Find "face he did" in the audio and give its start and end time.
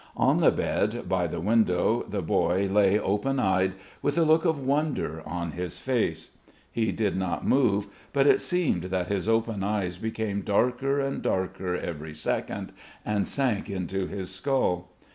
5.77-7.15